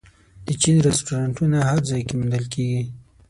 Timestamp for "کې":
2.07-2.13